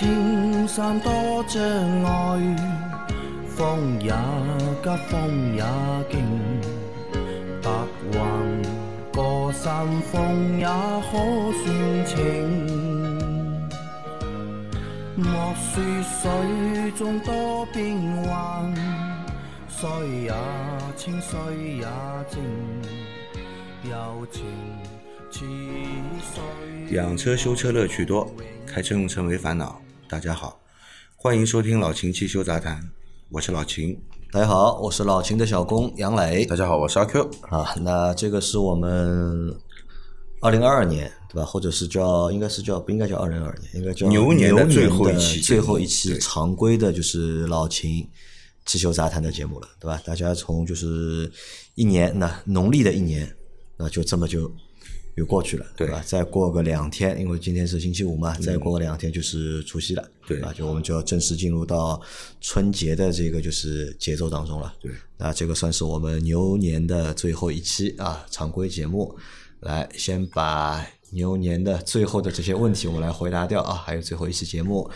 [0.00, 1.62] 莫说青山多障
[2.04, 2.56] 碍，
[3.46, 4.10] 风也
[4.82, 5.62] 急，风也
[6.10, 6.18] 劲，
[7.62, 7.70] 白
[8.12, 8.18] 云
[9.12, 11.12] 过山峰也可
[11.52, 12.16] 算情。
[15.16, 18.74] 莫说水中多变幻，
[19.68, 19.88] 水
[20.22, 20.32] 也
[20.96, 21.38] 清，水
[21.76, 21.86] 也
[22.30, 22.40] 静，
[23.84, 24.46] 柔情
[25.30, 25.44] 似
[26.34, 26.96] 水。
[26.96, 28.32] 养车修车乐趣多，
[28.66, 29.78] 开车用车没烦恼。
[30.10, 30.60] 大家好，
[31.14, 32.82] 欢迎收听老秦汽修杂谈，
[33.28, 33.96] 我是老秦。
[34.32, 37.30] 大家好，我是老秦的小工杨磊大家好，我是阿 Q。
[37.42, 37.72] 啊。
[37.80, 39.56] 那这个是我们
[40.40, 41.44] 二零二二年对吧？
[41.44, 48.04] 或者是叫应该是叫不应该叫二零二二年，应该叫牛年的最后一期最后一期常规的就是老秦
[48.66, 50.02] 汽修杂谈的节目了，对吧？
[50.04, 51.30] 大家从就是
[51.76, 53.32] 一年那农历的一年，
[53.76, 54.50] 那就这么就
[55.16, 56.02] 又过去了，对吧？
[56.06, 60.52] 再过个两天，因为今天是星期五嘛，再过个两天就是除夕了，嗯对吧？
[60.52, 62.00] 就我们就要正式进入到
[62.40, 64.72] 春节的这个就是节奏当中了。
[64.80, 69.16] 对，那这个算是我们牛年的最后一期啊，常规节目。
[69.60, 74.88] 来，先把牛年的最后的这些问题我们来回答掉啊，还有最后一期节目。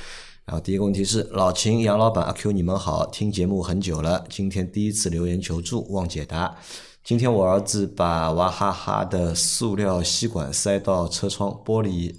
[0.47, 6.57] 然后第一个问题是老秦、杨老板、阿 Q，你们好，听节目很久了，今天第一次留言求助，望解答。
[7.05, 12.17] 今天我儿子把娃哈哈的塑料吸管塞到车窗玻璃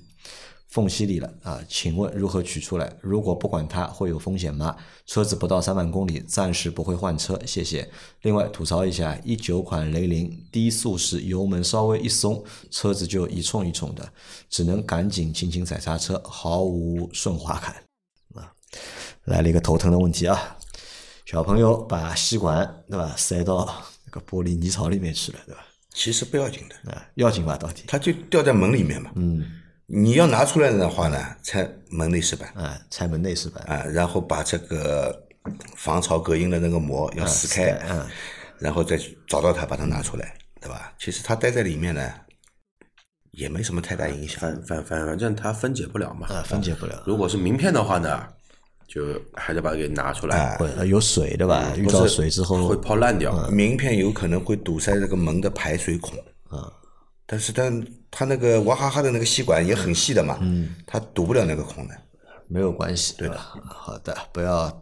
[0.68, 2.96] 缝隙里了啊，请问如何取出来？
[3.02, 4.76] 如果不管它，会有风险吗？
[5.08, 7.90] 车子不到三万公里，暂时不会换车，谢谢。
[8.22, 14.08] 另外吐槽一下，一九款雷凌低速时油门稍微一松，车子就一冲一冲的，
[14.52, 17.76] 只能赶紧轻轻踩刹车，毫无顺滑感
[18.36, 18.54] 啊。
[19.24, 20.58] 来了一个头疼的问题啊，
[21.26, 23.68] 小朋友把吸管对吧塞到
[24.16, 25.62] 那个玻璃泥槽里面去了，对吧？
[25.94, 27.58] 其实不要紧的，啊，要紧吧？
[27.58, 27.84] 到底？
[27.88, 29.12] 它就掉在门里面嘛。
[29.16, 29.44] 嗯，
[29.88, 35.28] 你要拿出来的话呢，拆门内饰板啊，拆门内饰板，啊，然后把这个
[35.76, 38.06] 防潮隔音的那个膜要撕开，嗯，
[38.60, 40.94] 然后再找到它，把它拿出来，对吧？
[41.00, 42.14] 其实它待在里面呢，
[43.32, 44.40] 也没什么太大影响。
[44.40, 46.28] 反反反反正它分解不了嘛。
[46.28, 47.04] 啊，分解不了。
[47.06, 48.28] 如果是名片的话呢，
[48.88, 51.74] 就还得把它给拿出来，会呃有水对吧？
[51.76, 53.48] 遇到水之后会泡烂掉。
[53.50, 56.18] 名片有可能会堵塞这个门的排水孔，
[56.50, 56.72] 啊，
[57.26, 57.72] 但是它
[58.10, 61.96] 它那个娃哈哈的那个吸管也很细的嘛，嗯，它堵不了那个孔的。
[62.48, 63.38] 没有关系，对的。
[63.66, 64.80] 好的，不要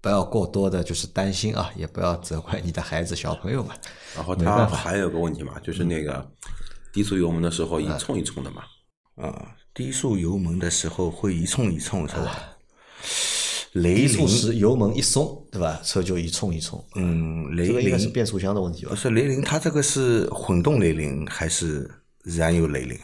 [0.00, 3.74] 不要过多的就是担心啊，也不要责怪你的孩子小朋友嘛。
[4.14, 6.26] 然后他还有个问题嘛，就是那个
[6.90, 8.62] 低速油门的时候一冲一冲的嘛。
[9.16, 12.53] 啊，低速油门的时候会一冲一冲是吧？
[13.72, 15.80] 雷低速凌，时油门一松，对吧？
[15.84, 16.82] 车就一冲一冲。
[16.94, 18.96] 嗯，雷这个应该是凌变速箱的问题吧不？
[18.96, 21.90] 是雷凌，它这个是混动雷凌还是
[22.22, 22.98] 燃油雷凌？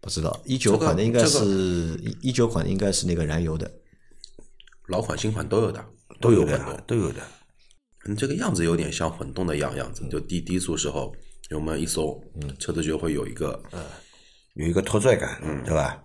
[0.00, 1.46] 不知道，一九款的应该是个
[2.00, 3.68] 一一九款的应该是那个燃油的，
[4.88, 5.84] 老款新款都有的，
[6.20, 7.20] 都有的都有的。
[8.06, 11.12] 嗯，这个样子有点像混动的样样子，就低低速时候
[11.50, 13.60] 油门一松，嗯，车子就会有一个
[14.54, 16.00] 有一个拖拽感，对吧？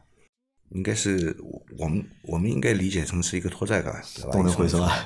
[0.74, 1.36] 应该是
[1.78, 4.32] 我们我们应该理解成是一个拖拽感，对吧？
[4.32, 4.94] 动能回收啊。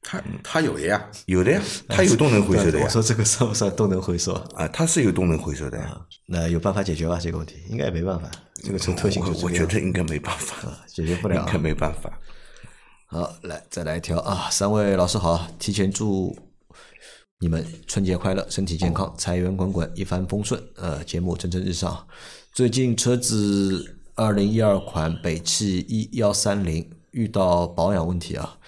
[0.00, 2.90] 它它有的呀， 有的呀，它有动能回收的呀 我。
[2.90, 4.64] 说这个算不算动能回收啊？
[4.64, 6.00] 啊，它是有动能回收的呀。
[6.26, 7.18] 那有办法解决吧？
[7.20, 8.30] 这个问题应该也没办法，
[8.62, 10.56] 这个从特性就我觉得应该没办法，
[10.86, 11.46] 解决不了啊。
[11.46, 12.18] 应该没办法。
[13.06, 14.48] 好，来再来一条啊！
[14.50, 16.36] 三位老师好，提前祝
[17.40, 20.62] 你们春节快乐，身体健康，财源滚滚，一帆风顺。
[20.76, 22.06] 呃，节目蒸蒸日上。
[22.52, 28.58] 最近车子二零一二款北汽 E 幺三零遇到保养问题啊，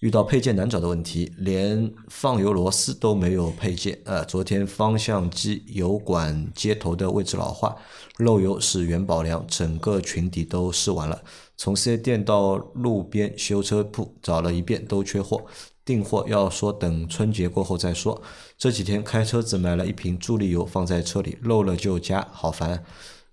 [0.00, 3.96] 遇到配件难找的问题，连放油螺丝都没有配件。
[4.04, 7.76] 呃，昨天方向机油管接头的位置老化，
[8.18, 11.22] 漏油是元宝梁，整个群底都试完了。
[11.56, 15.46] 从四 S 店到路边修车铺找了一遍，都缺货。
[15.84, 18.20] 订货要说等春节过后再说。
[18.58, 22.84] 这几天开车子买了一瓶助力油放在车里，漏了就加，好烦。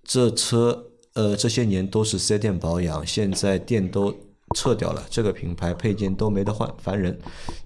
[0.04, 4.14] 这车呃这些年都是四 S 店保养，现在店都
[4.54, 7.16] 撤掉了，这个品牌配件都没得换，烦人。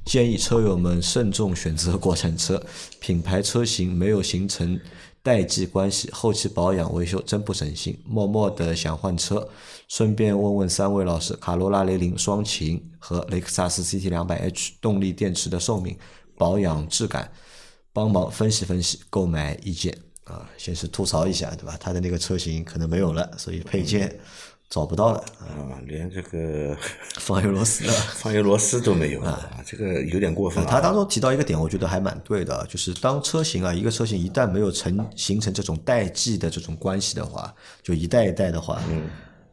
[0.05, 2.63] 建议车友们慎重选择国产车，
[3.01, 4.79] 品牌车型没有形成
[5.23, 7.99] 代际关系，后期保养维修真不省心。
[8.07, 9.49] 默默的想换车，
[9.89, 15.97] 顺便问问三位老师，卡罗拉、雷凌、双擎和雷克萨斯 CT 两百 H 动力电池的寿命、
[16.37, 17.33] 保养质感，
[17.95, 19.97] 帮忙分析分析购买意见
[20.29, 20.49] 啊。
[20.57, 21.77] 先是吐槽一下，对吧？
[21.81, 24.19] 他的那个车型可能没有了，所以配件
[24.71, 26.77] 找不到了，啊，连这个
[27.19, 27.93] 防油螺丝了。
[28.21, 30.69] 放油螺丝都没有啊，这个有点过分啊。
[30.71, 39.09] 他当中提到一个点，我觉得还蛮对的，就是当车型啊，一个车型一旦没有成形成这种代际的这种关系的话，就一代一代的话，嗯，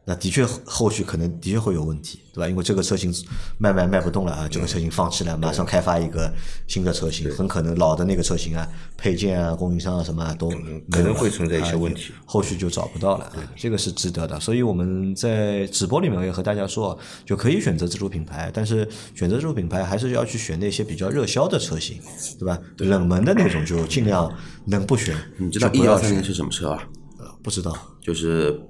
[0.08, 2.48] 那的确后续可能的确会有问题，对吧？
[2.48, 3.12] 因为这个车型
[3.58, 6.32] 卖卖卖不动了啊，这个车型放弃了，马上开发一个
[6.68, 8.64] 新的车型，很可能老的那个车型啊，
[8.96, 10.48] 配件啊、供应商啊什么啊都
[10.92, 14.38] 可能会存在一些问题啊后续就找不到了，这个是值得的。
[14.38, 21.98] 所以我们在直播里面也和大家说，就可以选择自主品牌，但是选择自主品牌还是要去选那些比较热销的车型，
[22.38, 22.56] 对吧？
[22.76, 24.32] 冷门的那种就尽量
[24.66, 26.22] 能不选，你知道一幺三零。
[26.22, 26.88] 是什么车啊？
[27.42, 28.60] 不知道，就是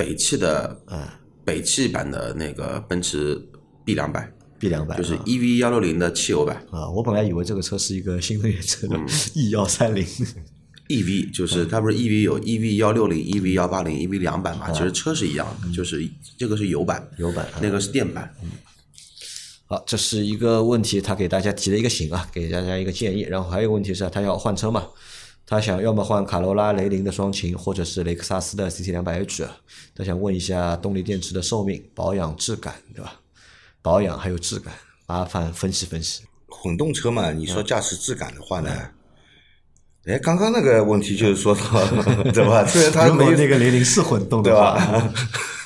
[0.00, 0.98] 北汽的，嗯
[1.44, 3.38] 北汽版的那个奔驰
[3.84, 6.56] B 两百，B 两百就是 EV 幺六零的汽油版。
[6.70, 10.02] 啊，我本来以为这个车是一个新能源车嗯 E 幺三零
[10.88, 14.70] ，EV 就是它不是 EV 有 EV 幺六零、EV 幺八零、EV 两百嘛？
[14.70, 16.08] 其实车是一样的，就是
[16.38, 18.32] 这个是油版，油版啊那个是电版。
[19.66, 23.20] 好，这是一个问题，他给大家提了一个醒啊，给大家一个建议。
[23.22, 24.86] 然后还有一个问题是，他要换车嘛？
[25.50, 29.44] 他想要么换卡罗拉、雷凌的双擎，或者是雷克萨斯的 CT 两百 H。
[29.96, 33.14] 他想问一下动力电池的寿命、保养质感，对吧？
[33.82, 34.72] 保养还有质感，
[35.08, 36.22] 麻烦分析分析。
[36.48, 38.70] 混动车嘛，你嗯说驾驶质感的话呢？
[40.06, 41.62] 哎，刚刚那个问题就是说到，
[42.32, 42.64] 对吧？
[42.70, 45.12] 虽然它如果没那个雷凌是混动对的话，吧？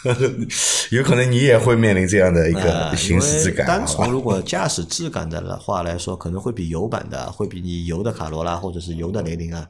[0.90, 3.86] 有可能你也会面临这样的一呃个行驶质感，单？
[3.86, 9.66] 从如果驾驶质感的话来说，可能会比油版的，会比你油的卡罗拉或者是油的雷凌啊，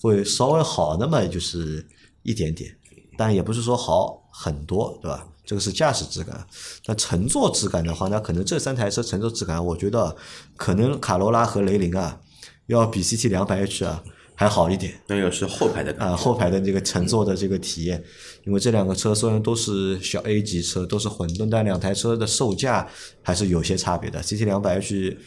[0.00, 1.86] 会稍微好那么就是
[2.22, 2.70] 一点点，
[3.16, 5.26] 但也不是说好很多，对吧？
[5.44, 6.46] 这个是驾驶质感，
[6.84, 10.14] 但乘坐质感的话，那可能这三台车乘坐质感，我觉得
[10.58, 12.20] 可能卡罗拉和雷凌啊，
[12.66, 14.04] 要比 CT 两百 H 啊
[14.38, 14.94] 还好一点。
[15.08, 18.00] 那个是后排的感啊，觉，后排的这个乘坐的这个体验，
[18.46, 22.86] 因为这两个车虽然都是小 A 级车，都是混动，但两台车的售价
[23.20, 24.22] 还是有些差别的。
[24.22, 25.18] CT 两百 H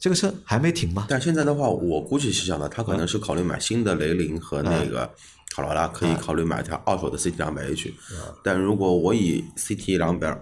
[0.00, 1.06] 这个车还没停吗？
[1.08, 5.08] 但现在的话，我估计是想的，他可能是考虑买新的雷凌和那个
[5.54, 7.94] 卡罗拉，可以考虑买一台二手的 CT 两百 H。
[8.42, 10.36] 但如果我以 CT 两百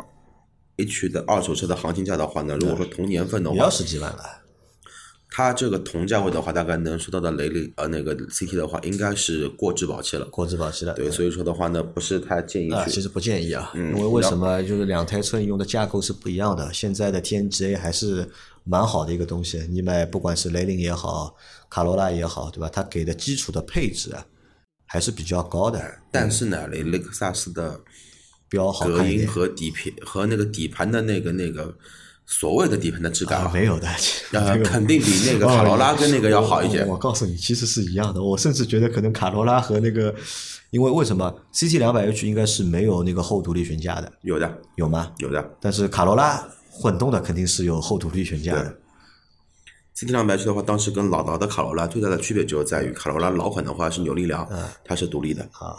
[0.79, 4.25] H 的二手车的行情价的话呢，如果说同年份的话也要，十几万了。
[5.39, 10.25] 它这个同价位的话，大概能收到的雷凌呃那个 CT 的话，应该是过质保期了。
[10.33, 14.61] 过质保期了，对，所以说的话呢，不是太建议啊，其实不建议啊，嗯因为为什么？
[14.65, 16.75] 就是两台车用的架构是不一样的。
[16.75, 18.29] 现在的 TNGA 还是
[18.65, 21.37] 蛮好的一个东西，你买不管是雷凌也好，
[21.71, 22.69] 卡罗拉也好，对吧？
[22.69, 24.27] 它给的基础的配置啊，
[24.87, 25.81] 还是比较高的，
[26.11, 27.81] 但是呢，雷雷克萨斯的
[28.49, 29.25] 标好隔音。
[29.25, 31.73] 和底片和那个底盘的那个那个
[32.31, 33.89] 所谓的底盘的质感啊，没有的，
[34.39, 38.23] 呃肯定比那个 卡罗拉跟那个要好一些我我告诉你，其实是一样的。
[38.23, 40.15] 我甚至觉得可能卡罗拉和那个，
[40.69, 45.11] 因为为什么 CT 两百 H 应该是没有那个后独立悬架的，有的有吗？
[45.17, 45.43] 有的。
[45.59, 48.77] 但是卡罗拉混动的肯定是有后独立悬架的。
[49.97, 54.47] CT 两百 H 的话，当时跟老老的卡罗拉最大的区别就在于，卡罗拉老款的话是扭力梁，
[54.85, 55.75] 它是独立的啊，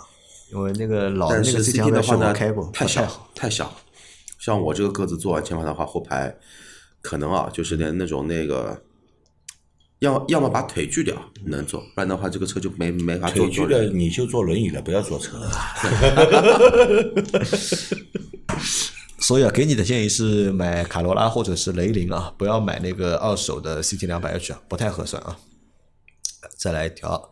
[0.52, 3.30] 因为那个老的那个 CT 的话呢我开过，太小。
[3.36, 3.72] 太小，
[4.40, 6.36] 像我这个个子坐完前排的话，后排
[7.02, 8.82] 可能啊就是连那种那个。
[10.00, 11.14] 要要么把腿锯掉
[11.44, 15.52] 能坐，不然的话这个车就没没法坐腿锯了你就坐轮椅了，不要坐车了。
[19.20, 25.38] 所以啊，给你的建议是买卡罗拉或者是雷凌啊，不要买那个二手的 CT 两百 H 啊，不太合算啊。
[26.56, 27.30] 再来一条，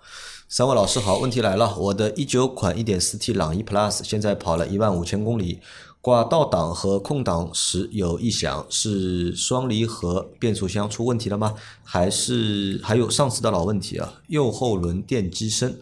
[0.50, 5.62] 三位老师好，问题来了，我的一九款一点四 T 朗逸 Plus 现在跑了一万五千公里，
[6.08, 11.54] 挂倒档和空档时有异响，是双离合变速箱出问题了吗？
[11.84, 14.22] 还是还有上次的老问题啊？
[14.28, 15.76] 右后轮电机声，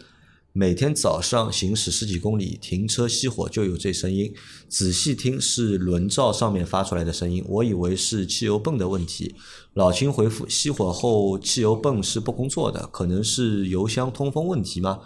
[0.52, 4.34] 每天早上行驶十几公里，停车熄火就有这声音，
[4.68, 9.36] 仔细听是轮罩上面发出来的声音，我以为是汽油泵的问题。
[9.74, 15.02] 老秦回复：熄火后汽油泵是不工作的，可能是油箱通风问题吗？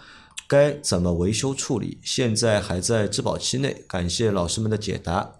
[0.50, 2.00] 该怎么维修处理？
[2.04, 5.36] 现在还在质保期内，感谢老师们的解答。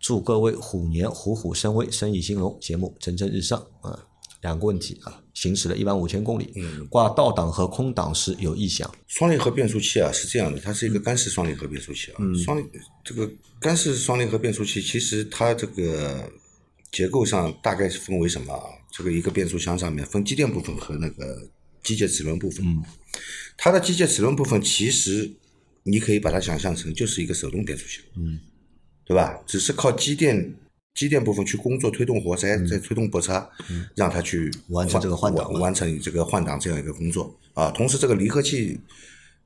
[0.00, 4.06] 祝各位虎年虎虎生威，生意兴隆，节目蒸蒸日上啊！
[4.40, 6.54] 两个问题啊，行驶了一万五千公里，
[6.88, 12.16] 挂倒档和空档时有异响，双离合变速器啊是这样的，它是一个干式双离合变速器啊。
[12.42, 12.64] 双离
[13.04, 16.32] 这个干式双离合变速器，其实它这个
[16.90, 18.62] 结构上大概是分为什么啊？
[18.90, 21.46] 这个一个变速箱上面分机电部分和那个
[21.96, 22.66] 机械齿轮部分。
[22.66, 22.82] 嗯，
[23.56, 25.30] 它的机械齿轮部分其实
[25.84, 28.02] 你可以把它想象成就是一个手动变速箱。
[28.16, 28.38] 嗯，
[29.04, 29.40] 对吧？
[29.46, 30.54] 只是靠机电。
[30.94, 33.48] 机电部分去工作，推动活塞，再推动拨叉，
[33.94, 37.70] 让它去完成这个换挡完完成这个换挡这样一个工作啊。
[37.70, 38.76] 同时，这个离合器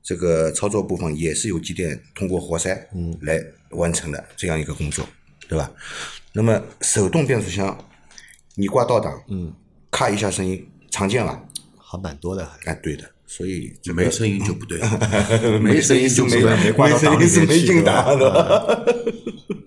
[0.01, 5.07] 这个操作部分也是由机电通过活塞嗯来完成的这样一个工作，
[5.47, 5.71] 对吧？
[6.31, 7.77] 那么手动变速箱，
[8.55, 9.53] 你挂倒档，嗯，
[9.91, 11.39] 咔一下声音常见吧？
[11.93, 12.43] 好蛮多的。
[12.65, 14.79] 哎，对的，所以这个 没声音就不对，
[15.59, 19.03] 没声音就没没挂到档里面没声音是没去进档对的。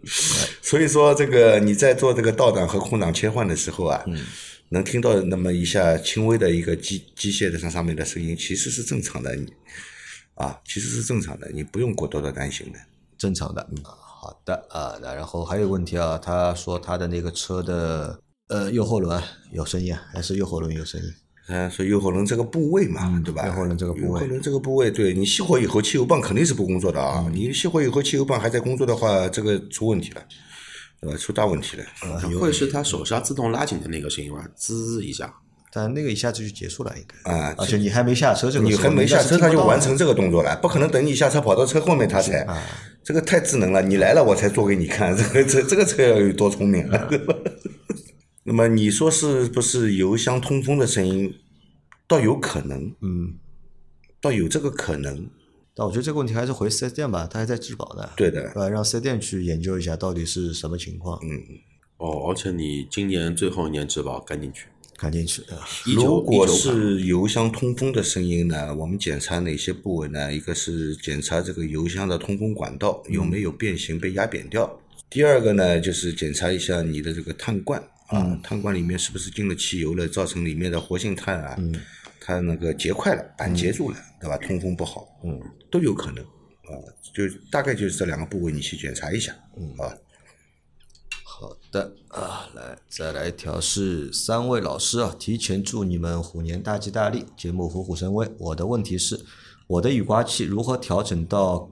[0.61, 4.04] 所以说，这个你在做这个倒档和空档切换的时候啊，
[4.71, 9.47] 能听到那么一下轻微的一个机机械的上上面的声音，其实是正常的，你
[10.35, 12.78] 啊，其实是正常的，你不用过多的担心的。
[13.16, 13.64] 正常的。
[13.71, 13.76] 嗯
[14.18, 18.18] 好的啊，那然后还有问题啊，他说他的那个车的
[18.49, 21.06] 呃右后轮有声音啊，还是右后轮有声音？
[21.49, 23.47] 嗯，所以右后轮这个部位嘛，对吧？
[23.47, 27.25] 右后轮这个部位右后轮这个部位，对你熄火以后，汽油泵肯定是不工作的啊。
[27.33, 30.23] 你熄火以后，汽油泵还在工作的话，这个出问题了，
[31.00, 31.17] 对吧？
[31.17, 31.85] 出大问题了。
[32.38, 34.45] 会是他手刹自动拉紧的那个声音吧？
[34.57, 35.33] 滋一下，
[35.73, 40.07] 但那个一下子就结束了，应该啊而且你还没下车，这个你还没下车，他就完成这。
[40.07, 42.47] 这个动作了，不可能等你下车跑到车后面他才，
[43.05, 43.83] 这个太智能了。
[43.83, 47.09] 你来了我才做给你看，这个这这个车要有多聪明啊！
[48.47, 51.35] 那么你说是不是油箱通风的声音？
[52.07, 53.35] 倒有可能，嗯，
[54.21, 55.29] 倒有这个可能。
[55.75, 58.09] 但我觉得这个问题还是回四 S 店吧，他还在质保呢。
[58.17, 61.43] 对的，呃，让四 S 店去研究一下到底是什么情况，嗯，
[61.99, 64.67] 哦，而且你今年最后一年质保，赶紧去。
[64.97, 65.59] 赶紧去啊。
[65.85, 70.33] 如果是油箱通风的声音呢，我们检查哪些部位呢？
[70.33, 81.58] 一个是检查这个油箱的通风管道有没有变形被压扁掉，第二个呢就是检查一下你的这个碳罐啊，碳罐里面是不是进了汽油了，造成里面的活性炭啊，
[82.20, 84.36] 它那个结块了，板结住了，对吧？
[84.38, 86.70] 通风不好，嗯，都有可能啊，
[87.14, 89.94] 就大概就是这两个部位你去检查一下，嗯啊。
[91.38, 98.26] 好的啊，来再来一条是三位老师啊，提前祝你们虎年大吉大利，节目虎虎生威。
[98.38, 99.20] 我的问题是，
[99.66, 101.70] 我的雨刮器如何调整到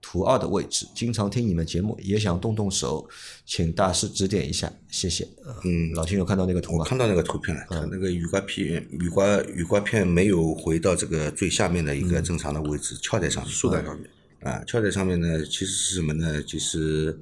[0.00, 0.86] 图二的位置？
[0.94, 3.08] 经常听你们节目，也想动动手，
[3.44, 5.26] 请大师指点一下，谢谢。
[5.64, 6.78] 嗯，老秦有看到那个图吗？
[6.80, 14.10] 我看到那个图片了，它那个雨刮片雨刮雨刮片没有回到这个最下面的一个正常的位置，翘在上面，竖在上面。
[14.40, 16.42] 啊，翘在上面呢，其实是什么呢？
[16.44, 17.20] 就是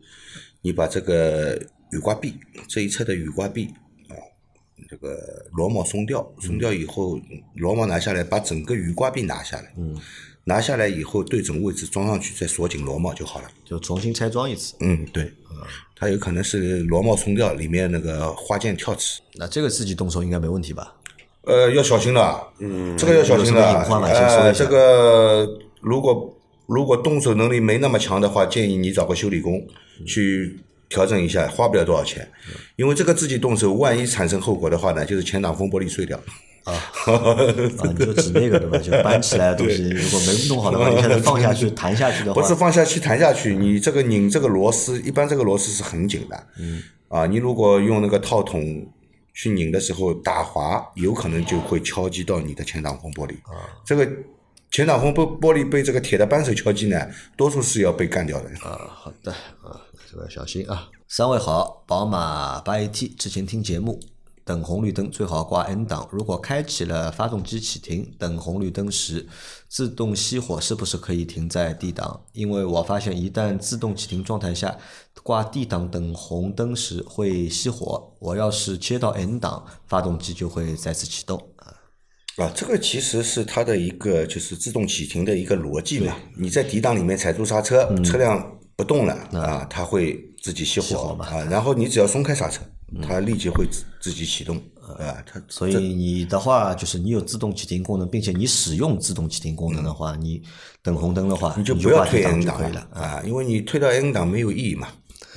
[0.62, 2.34] 你把这个雨刮臂
[2.68, 3.64] 这一侧的雨刮臂
[4.06, 4.14] 啊，
[4.88, 7.20] 这个螺帽松掉，松掉以后，
[7.56, 10.00] 螺帽拿下来，把整个雨刮臂拿下来，嗯，
[10.48, 13.48] 拿下来以后对准位置装上去，再锁紧螺帽就好了。
[13.66, 14.74] 就重新拆装一次。
[14.80, 15.30] 嗯，对，
[15.94, 19.20] 它有可能是螺帽松掉，里面那个花键跳齿。
[19.34, 20.94] 那这个自己动手应该没问题吧？
[21.42, 23.60] 呃，要小心了，嗯，这个要小心的。
[23.60, 25.46] 有什么隐患吗先说呃，这个
[25.82, 26.34] 如果
[26.66, 29.62] 如果动手能力没那么强的话，建议你找个修理工
[30.06, 32.26] 去调整一下，花不了多少钱。
[32.76, 36.18] 因为这个自己动手，万一产生后果的话呢，就是前挡风玻璃碎掉。
[36.64, 36.74] 啊，
[37.84, 38.78] 你就指那个对吧？
[38.78, 46.46] 就搬起来的东西，如果没弄好的话，你现在放下去、 弹下去的话，不是放下去弹下去，你这个拧这个螺丝，一般这个螺丝是很紧的。
[46.58, 46.82] 嗯。
[47.08, 48.86] 啊，你如果用那个套筒
[49.32, 53.32] 去拧的时候打滑，有可能就会敲击到你的前挡风玻璃。
[53.44, 53.64] 啊。
[53.84, 54.06] 这个
[54.70, 58.50] 前挡风玻玻璃被这个铁的扳手敲击呢，多数是要被干掉的。
[58.60, 60.88] 啊，好的啊，这个小心啊。
[61.08, 63.98] 三位好，宝马八 AT 之前听节目，
[64.48, 66.08] 等红绿灯最好挂 N 档。
[66.10, 69.28] 如果开启了发动机启停，等红绿灯时
[69.68, 72.24] 自动熄火，是不是可以停在 D 档？
[72.32, 74.74] 因为我发现一旦自动启停状态下
[75.22, 81.74] 挂 D 档等红灯时会熄火，我要是切到 N 档，发动机就会再次启动啊。
[82.36, 86.16] 啊，这个其实是它的一个就是自动启停的一个逻辑嘛。
[86.38, 91.44] 你在 D 档里面踩住刹车，车辆不动了啊，它会自己熄火嘛火啊。
[91.50, 92.62] 然后你只要松开刹车，
[93.02, 95.22] 它立即会自自己启动啊。
[95.26, 100.42] 它所以你的话就是你有自动启停功能，并且你使用自动启停功能的话，你
[100.82, 102.88] 等红灯的话，你就就不要推挂 N 就档可以了。
[102.92, 104.88] 啊，因为你推到 N 档没有意义嘛，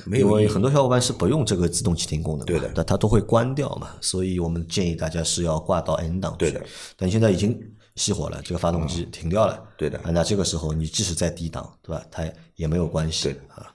[0.06, 0.28] 没因。
[0.28, 6.38] 为很多小伙伴是不用这个自动启停功能嘛对的但它都会关掉嘛，所以我们建议大家是要挂到 N 档去。
[6.38, 6.64] 对的，
[6.96, 7.60] 但现在已经
[7.96, 9.62] 熄火了，这个发动机停掉了。
[9.76, 12.02] 对的啊，那这个时候你即使在低档，对吧？
[12.10, 12.24] 它
[12.56, 13.24] 也没有关系。
[13.24, 13.70] 对啊，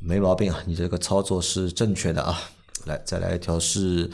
[0.00, 2.36] 没毛病啊，你这个操作是正确的啊。
[2.88, 4.10] 来，再来一条是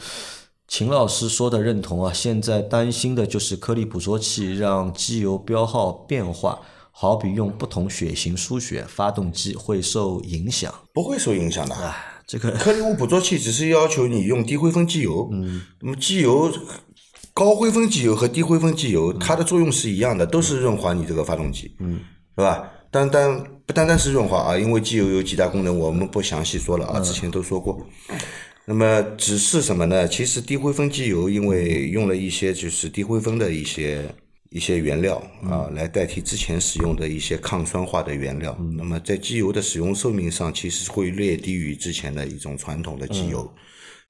[0.67, 2.13] 秦老师说的认同啊。
[2.13, 6.59] 现在担心的就是颗粒捕捉器让机油标号变化，
[6.91, 10.71] 好比用不同血型输血，发动机会受影响。
[10.93, 11.73] 不会受影响的。
[11.73, 11.95] 啊，
[12.27, 16.51] 这个颗粒物捕捉器只是要求你用低灰分机油，嗯，那么机油
[17.33, 21.99] 高灰分机油和低灰分机油，它的作用是一样的，都是润滑你这个发动机，嗯，
[22.35, 22.71] 是吧？
[22.91, 27.77] 单单不单单是润滑啊，因为机油有几大功能，我们不详细说了啊，之前都说过。
[28.67, 30.07] 那么只是什么呢？
[30.07, 34.03] 其实低灰分机油因为用了一些就是低灰分的一些
[34.49, 38.57] 一些原料啊，来代替之前使用的一些抗酸化的原料。
[38.77, 43.47] 那么在机油的使用寿命上，其实会略低于之前的一种传统的机油。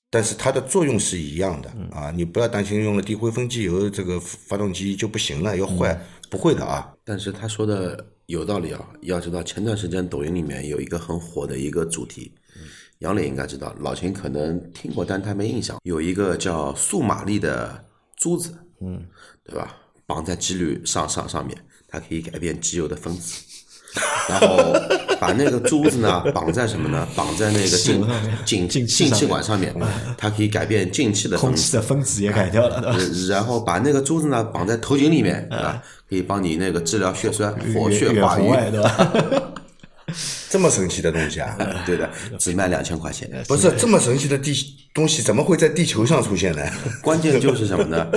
[0.09, 6.93] 但是它的作用是一样的啊，你不要担心用了低灰分机油，这个发动机就不行了，要坏，不会的啊。
[7.03, 12.31] 但是他说的有道理啊，要知道前段时间抖音里面有一个很火的一个主题，
[13.05, 15.77] 杨磊应该知道，老秦可能听过，但他没印象。
[15.83, 17.79] 有一个叫速马力的
[18.17, 18.99] 珠子，嗯，
[19.45, 19.75] 对吧？
[20.07, 21.55] 绑在机滤上上上面，
[21.87, 23.43] 它可以改变机油的分子。
[24.27, 24.73] 然后
[25.21, 27.07] 把那个珠子呢绑在什么呢？
[27.15, 28.03] 绑在那个进
[28.67, 29.73] 进进气管上面，
[30.17, 31.73] 它可以改变进气的分子空气。
[31.73, 32.97] 的分子也改掉了，
[33.29, 38.71] 然后把那个珠子呢绑在头颈里面，啊，可以帮你那个治疗血栓、活血化，瘀。
[38.71, 39.53] 对吧？
[40.49, 41.55] 这么神奇的东西啊！
[41.85, 42.09] 对的，
[42.39, 43.29] 只卖两千块钱。
[43.47, 44.53] 不是这么神奇的地
[44.93, 46.61] 东西，怎么会在地球上出现呢？
[47.01, 48.07] 关键就是什么呢？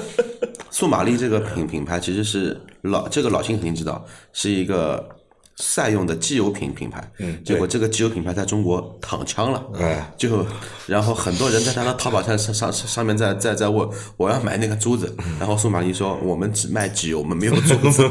[0.70, 5.08] 速马力这个品品牌其实是老这个老秦肯定知道，是一个
[5.56, 7.10] 赛用的机油品品牌。
[7.18, 9.64] 嗯，结果这个机油品牌在中国躺枪了。
[9.80, 10.46] 哎，就
[10.86, 18.08] 然后很多人在他的淘宝上上上上面在在在问我要买那个珠子，然后速马力说我们只卖机油，我们没有珠子。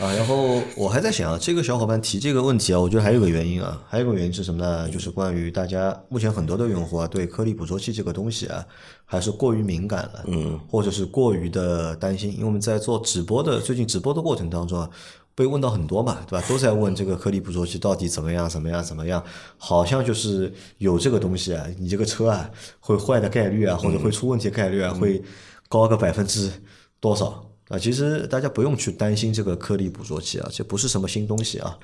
[0.00, 4.88] 啊，然后我还在想啊，这个小伙伴提这个问题啊，我觉得还有个原因啊，还有个原因是什么呢？
[4.88, 8.64] 就是关于大家目前很多的用户啊，对颗粒捕捉器这个东西啊，
[9.04, 14.88] 还是过于敏感了，嗯，或者是过于的担心，因为我们在做直播的最近直播的过程当中啊，
[15.34, 16.46] 被问到很多嘛，对吧？
[16.48, 19.22] 都在问这个颗粒捕捉器到底怎么样，怎么样，怎么样？
[19.58, 25.22] 好像就是有这个东西啊，你这个车啊会坏的概率啊，或者会出问题的概率啊，会
[25.68, 26.50] 高个百分之
[27.00, 27.49] 多少？
[27.70, 31.78] 啊，其实大家不用去担心这个颗粒捕捉器啊，这不是什么新东西啊。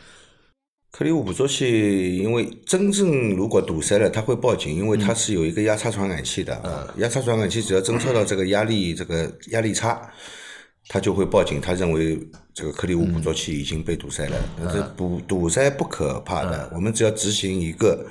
[0.91, 6.93] 颗粒物捕捉器，因为真正如果堵塞了，它会报警，因为它是有一个压差传感器的啊。
[6.99, 10.11] 压差传感器只要侦测到这个压力，这个压力差，
[10.89, 12.19] 它就会报警，它认为
[12.53, 14.37] 这个颗粒物捕捉器已经被堵塞了。
[14.59, 18.05] 但是堵堵塞不可怕的，我们只要执行一个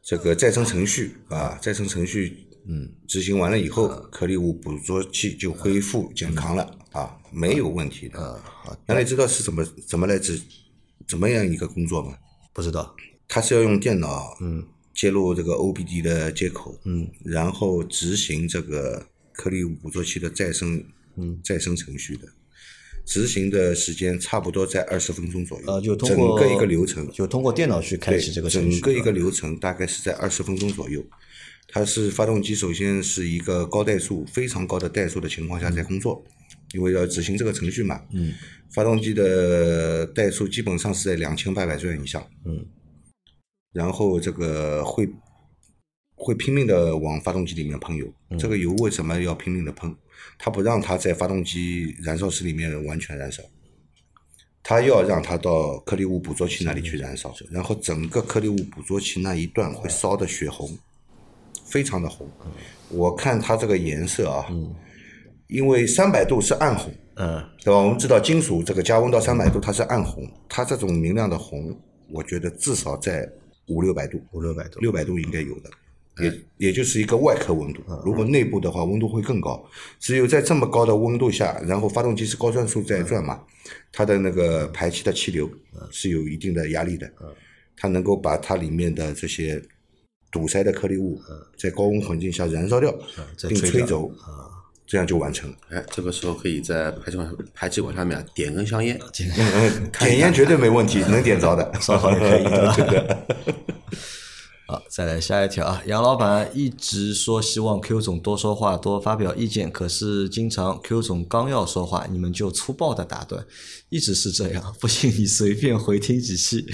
[0.00, 2.46] 这个再生程序啊，再生程序。
[2.68, 6.79] 嗯，执行完了以后，颗粒物捕捉器就恢复健康了啊，
[7.32, 8.40] 没有问题的。
[8.44, 10.40] 好原来知道是怎么怎么来执
[11.08, 12.14] 怎么样一个工作吗？
[12.52, 12.94] 不知道，
[13.28, 20.84] 他是要用电脑，嗯，接入这个 OBD 的接口，嗯，然后执行这个颗粒物捕捉器的再生，
[21.16, 22.28] 嗯，再生程序的，
[23.06, 31.04] 执行的时间差不多在二十分钟左右，呃，就通过整个一个流程，就通过电脑去开对，启这个程序，整个一个流程大概是在二十分钟左右。
[31.72, 36.20] 它是发动机首先是一个高怠速、非常高的怠速的情况下在工作，
[36.72, 38.02] 因为要执行这个程序嘛。
[38.12, 38.32] 嗯。
[38.70, 42.24] 发动机的怠速基本上是在两千八百转以上。
[42.44, 42.64] 嗯。
[43.72, 45.08] 然后这个会
[46.14, 48.12] 会拼命的往发动机里面喷油。
[48.38, 49.94] 这个油为什么要拼命的喷？
[50.38, 53.42] 它不让它在发动机燃烧室里面完全燃烧。
[54.62, 60.78] 它要让它到颗粒物捕捉器那里去燃烧，然后整个颗粒物捕捉器那一段会烧的血红，
[61.64, 62.30] 非常的红。
[62.90, 64.46] 我看它这个颜色啊，
[65.50, 67.78] 因为三百度是暗红，嗯，对吧？
[67.78, 71.76] 我们知道金属这个加温到三百度它是暗红，它这种明亮的红，
[72.10, 73.30] 我觉得至少在
[73.68, 75.70] 五六百度，五六百度，六百度应该有的。
[76.18, 79.64] 也也就是一个外壳温度，如果内部的话，温度会更高。
[79.98, 83.40] 只有在这么高的温度下，然后发动机是高转速在转嘛，
[83.90, 85.48] 它的那个排气的气流
[85.90, 87.10] 是有一定的压力的，
[87.74, 89.62] 它能够把它里面的这些
[90.30, 91.18] 堵塞的颗粒物
[91.56, 92.94] 在高温环境下燃烧掉，
[93.48, 94.12] 并吹走，
[94.90, 95.56] 这样就完成了。
[95.70, 98.98] 哎，这个时候可以在排气管排气管上面点根香烟，
[99.38, 101.72] 嗯，点烟绝对没问题， 能点着的。
[101.80, 102.42] 烧好也可以，
[102.90, 103.16] 对吧？
[104.70, 105.82] 好，再来下一条啊！
[105.84, 113.44] 杨老板一直说希望 Q 总多说话、多发表意见，可是经常 Q 总刚要说话，你们就粗暴的打断，
[113.88, 114.62] 一直是这样。
[114.78, 116.64] 不信你随便回听几期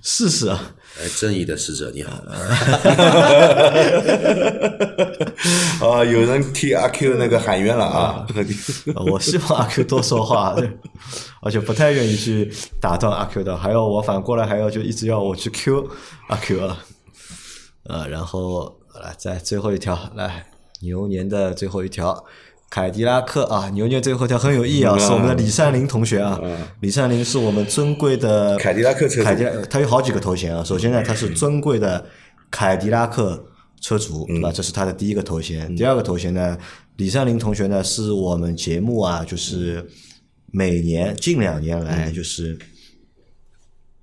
[0.00, 0.76] 试试啊！
[1.00, 2.12] 哎，正义的使者你好，
[5.88, 8.24] 啊，有人替阿 Q 那个喊冤了啊！
[9.10, 10.70] 我希望阿 Q 多说话，对
[11.42, 12.48] 而且不太愿意去
[12.80, 15.88] 打断阿 Q 的，还要我反过来还要就一直要我去 Q
[16.28, 16.78] 阿 Q 啊，
[17.90, 20.46] 呃，然后来在最后一条来
[20.80, 22.24] 牛年的最后一条。
[22.72, 26.40] 凯迪拉克啊，牛年最后一条很有意义啊，是我们的李善林同学啊。
[26.78, 30.62] 李善林是我们尊贵的凯迪拉克车主凯迪拉，他有好几个头衔啊。
[30.62, 32.06] 首先呢，他是尊贵的
[32.48, 33.44] 凯迪拉克
[33.80, 34.52] 车主，对吧？
[34.52, 35.74] 这是他的第一个头衔。
[35.74, 36.56] 第二个头衔呢，
[36.94, 39.84] 李善林同学呢，是我们节目啊，就是
[40.52, 42.56] 每年近两年来就是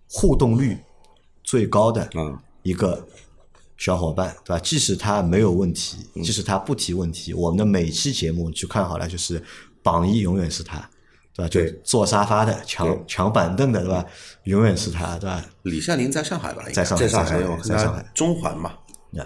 [0.09, 0.77] 互动率
[1.41, 3.07] 最高的嗯一个
[3.77, 4.59] 小伙伴，对吧？
[4.59, 9.41] 即使他没有问题，即使他不提问题，我们的每期节目去看好了，就是
[9.83, 10.77] 榜一永远是他，
[11.35, 11.49] 对吧？
[11.49, 14.03] 就对坐沙发的、抢抢板凳的，对吧？
[14.45, 15.45] 永远是他，对吧？
[15.61, 16.63] 李善林在上海吧？
[16.73, 18.71] 在上海，在上海在上海，中环嘛，
[19.17, 19.21] 啊，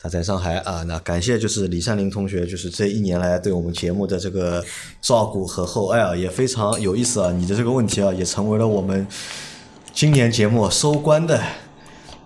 [0.00, 4.64] 他在上海啊，那感谢就是李善林同学，就是这一年来对我们节目的这个
[5.00, 7.30] 照顾和厚爱啊，也非常有意思啊。
[7.30, 9.06] 你的这个问题啊，也成为了我们
[9.94, 11.40] 今年节目收官的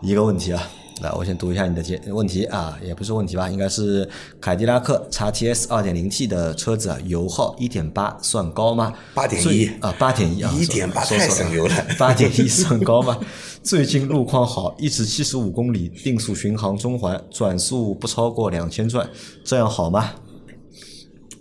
[0.00, 0.70] 一个问题啊。
[1.00, 4.08] 来，我先读一下你的节问题啊，也不是问题吧，应该是
[4.40, 13.18] 凯迪拉克 x T S 二点零 T 的车子啊，油耗一点八算高吗？8.1最啊，八点一啊，1.8说太省油了八点一算高吗？
[13.62, 19.08] 最近路况好，一直七十五公里，定速巡航中环，转速不超过两千转，
[19.44, 20.12] 这样好吗？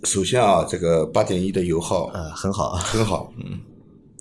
[0.04, 2.80] 首先啊，这个八点一的油耗呃，很好啊。
[2.80, 3.60] 很好，嗯，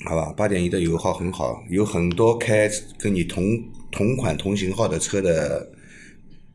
[0.05, 3.43] 好吧，八点一的油耗很好，有很多开跟你同
[3.91, 5.67] 同款同型号的车的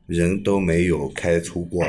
[0.06, 1.84] 人都没有开出过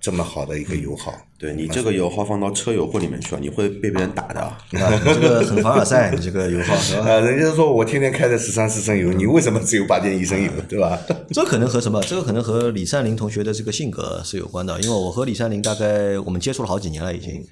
[0.00, 1.12] 这么好的一个油耗。
[1.38, 4.40] 对你这个油耗放到车友会里面去了，你会被别人打的。
[4.40, 4.78] 啊， 你
[5.14, 6.74] 这个很凡尔赛， 你这个油耗？
[7.00, 10.98] 啊，人家说我天天开的十三四升油，你为什么只有八点一升油， 对吧？
[11.30, 12.02] 这可能和什么？
[12.02, 14.80] 这个可能和李善林同学的这个性格是有关的。
[14.80, 17.46] 因为我和李善林大概我们接触了好几年了，已经，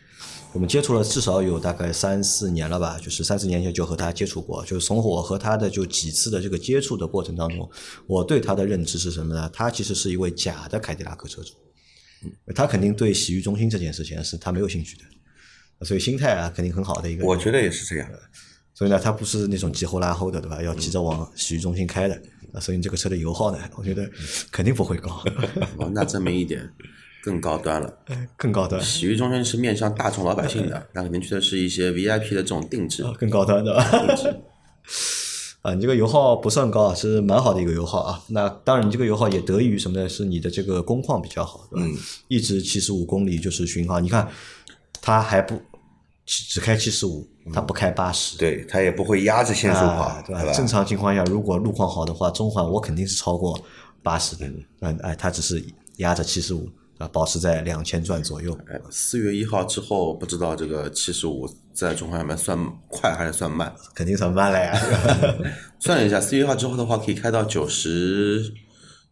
[0.56, 2.98] 我们接触了至少有大概三四年了吧。
[2.98, 7.70] 就是三四年前就和他接触过，就是从我和他的就几次的这个接触的过程当中，
[8.06, 9.50] 我对他的认知是什么呢？
[9.52, 11.52] 他其实是一位假的凯迪拉克车主，
[12.24, 17.26] 嗯他肯定对洗浴中心这件事情是他没有兴趣的，所以心态啊肯定很好的一个人。
[17.26, 18.18] 我觉得也是这样的。
[18.72, 20.62] 所以呢，他不是那种急后拉后的，对吧？
[20.62, 22.14] 要急着往洗浴中心开的，
[22.54, 24.10] 啊，所以你这个车的油耗呢，我觉得
[24.50, 25.22] 肯定不会高，
[25.76, 26.66] 哦，那证明一点，
[27.26, 27.92] 更高端了。
[28.36, 33.04] 更高端，洗浴中心是面向大众老百姓的，那肯定去的是一些 VIP 的这种定制。
[33.18, 33.76] 更高端的。
[35.62, 38.22] 啊，你这个油耗不算高啊，是蛮好的一个油耗啊。
[38.28, 40.08] 那当然，你这个油耗也得益于什么呢？
[40.08, 41.88] 是你的这个工况比较好，对吧？
[42.28, 44.28] 一直七十五公里就是巡航，你看
[45.02, 45.60] 它还不
[46.24, 50.52] 只只开七十五，它不开八十、对它也不会压着限速跑，啊，对对吧？
[50.52, 53.58] 正常情况下，如果路况好的话，中环我肯定是超过
[54.04, 54.46] 八十的。
[54.82, 55.60] 嗯，哎，它只是
[55.96, 58.56] 压着七十五啊，保持在两千转左右。
[58.68, 63.74] 哎，四月一号之后，不知道这个七十五在中环上面算快还是算慢？
[63.94, 64.74] 肯定算慢了呀。
[65.78, 68.50] 算了一下，四月一号之后的话，可以开到九十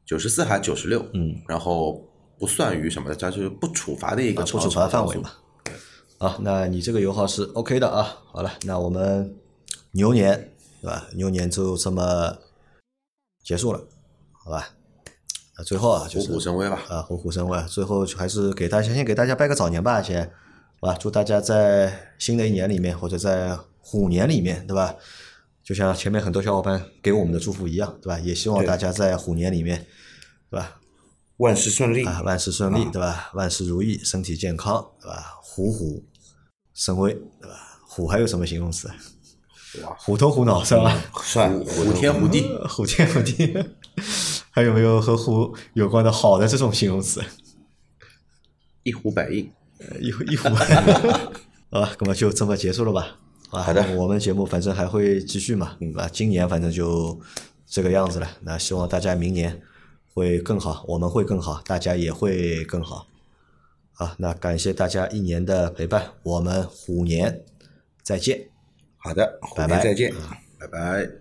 [0.07, 2.03] 九十四还九十六，嗯，然后
[2.39, 5.31] 不算于什么的，它就是不处罚的一个啊不处罚范围嘛。
[6.19, 8.17] 啊，那你这个油耗是 OK 的啊。
[8.33, 9.37] 好了，那我们
[9.91, 11.07] 牛年对吧？
[11.15, 12.39] 牛年就这么
[13.43, 13.87] 结束了，
[14.33, 14.71] 好吧？
[15.57, 16.83] 那最后啊，就虎是虎生威吧。
[16.89, 17.63] 啊，虎虎生威。
[17.69, 20.31] 最后还是给大家先给大家拜个早年吧，先，
[20.81, 20.97] 好吧？
[21.01, 24.95] 祝大家在新的一年里面，或者在虎年里面，对吧？
[25.63, 28.19] 就像前面很多小伙伴给我们的祝福一样，对吧？
[28.19, 29.87] 也希望大家在虎年里面，
[30.51, 30.81] 对吧？
[31.39, 32.05] 万事顺利。
[32.05, 33.31] 啊，万事顺利，对吧？
[33.35, 35.39] 万事如意，身体健康，对吧？
[35.41, 36.05] 虎虎
[36.75, 37.79] 生威，对吧？
[37.87, 38.91] 虎还有什么形容词？
[39.99, 40.97] 虎头虎脑是吧？
[41.23, 43.55] 算虎天虎地，虎天虎地，
[44.51, 47.23] 还有没有和虎有关的好的这种形容词？
[48.83, 49.51] 一呼百应。
[49.79, 50.37] 呃一呼百应，
[51.71, 53.19] 好吧，那么就这么结束了吧？
[53.51, 56.09] 啊，好的我们节目反正还会继续嘛，嗯吧？
[56.13, 57.21] 今年反正就
[57.67, 59.61] 这个样子了，那希望大家明年
[60.13, 63.07] 会更好，我们会更好，大家也会更好。
[63.93, 67.45] 好，那感谢大家一年的陪伴，我们虎年
[68.03, 68.49] 再见。
[68.97, 70.15] 好的，虎拜拜年再见。
[70.59, 71.15] 拜拜。